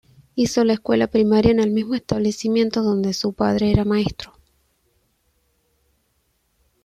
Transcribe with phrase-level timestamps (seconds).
[0.33, 4.33] Hizo la escuela primaria en el mismo establecimiento donde su padre era maestro.